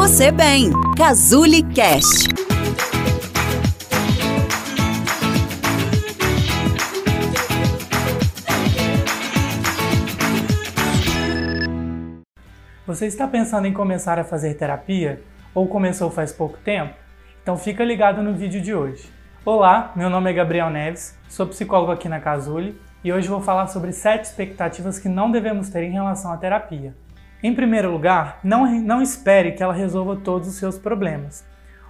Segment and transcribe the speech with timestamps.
[0.00, 0.70] você bem.
[0.96, 2.26] Cazuli Cast.
[12.86, 15.22] Você está pensando em começar a fazer terapia
[15.54, 16.94] ou começou faz pouco tempo?
[17.42, 19.06] Então fica ligado no vídeo de hoje.
[19.44, 23.66] Olá, meu nome é Gabriel Neves, sou psicólogo aqui na Casuli e hoje vou falar
[23.66, 26.94] sobre sete expectativas que não devemos ter em relação à terapia.
[27.42, 31.44] Em primeiro lugar, não, não espere que ela resolva todos os seus problemas.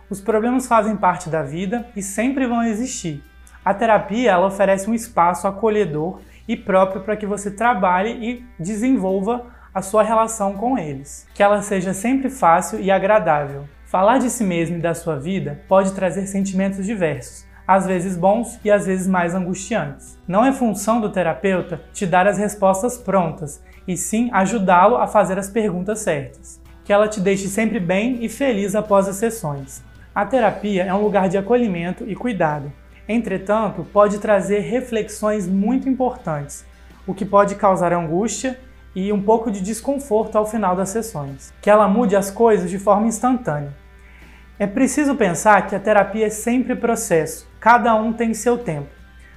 [0.08, 3.22] Os problemas fazem parte da vida e sempre vão existir.
[3.64, 9.46] A terapia ela oferece um espaço acolhedor e próprio para que você trabalhe e desenvolva
[9.74, 11.26] a sua relação com eles.
[11.34, 13.68] Que ela seja sempre fácil e agradável.
[13.84, 18.58] Falar de si mesmo e da sua vida pode trazer sentimentos diversos, às vezes bons
[18.64, 20.18] e às vezes mais angustiantes.
[20.26, 25.38] Não é função do terapeuta te dar as respostas prontas, e sim ajudá-lo a fazer
[25.38, 26.60] as perguntas certas.
[26.84, 29.84] Que ela te deixe sempre bem e feliz após as sessões.
[30.12, 32.72] A terapia é um lugar de acolhimento e cuidado.
[33.08, 36.66] Entretanto, pode trazer reflexões muito importantes,
[37.06, 38.58] o que pode causar angústia
[38.96, 41.54] e um pouco de desconforto ao final das sessões.
[41.62, 43.78] Que ela mude as coisas de forma instantânea.
[44.60, 48.90] É preciso pensar que a terapia é sempre processo, cada um tem seu tempo.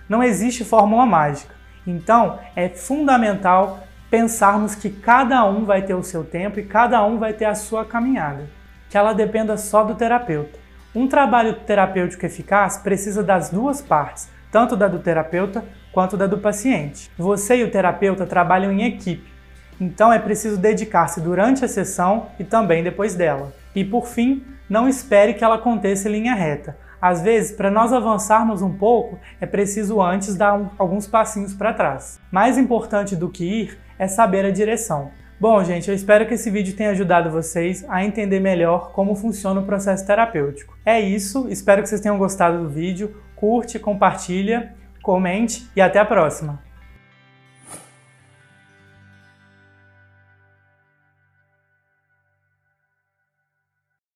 [0.10, 1.56] Não existe fórmula mágica.
[1.88, 7.18] Então, é fundamental pensarmos que cada um vai ter o seu tempo e cada um
[7.18, 8.50] vai ter a sua caminhada,
[8.90, 10.60] que ela dependa só do terapeuta.
[10.94, 16.40] Um trabalho terapêutico eficaz precisa das duas partes, tanto da do terapeuta quanto da do
[16.40, 17.10] paciente.
[17.18, 19.32] Você e o terapeuta trabalham em equipe.
[19.80, 23.63] Então é preciso dedicar-se durante a sessão e também depois dela.
[23.76, 26.78] E por fim, não espere que ela aconteça em linha reta.
[27.02, 31.74] Às vezes, para nós avançarmos um pouco, é preciso antes dar um, alguns passinhos para
[31.74, 32.20] trás.
[32.32, 35.12] Mais importante do que ir é saber a direção.
[35.40, 39.60] Bom, gente, eu espero que esse vídeo tenha ajudado vocês a entender melhor como funciona
[39.60, 40.78] o processo terapêutico.
[40.86, 43.22] É isso, espero que vocês tenham gostado do vídeo.
[43.36, 46.73] Curte, compartilha, comente e até a próxima!